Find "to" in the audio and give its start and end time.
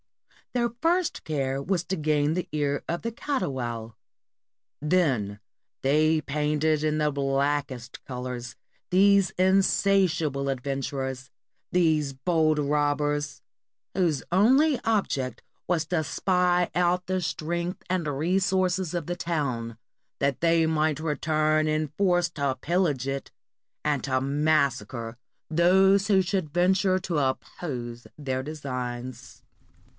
1.85-1.95, 15.85-16.03, 22.31-22.41, 24.03-24.19, 26.99-27.19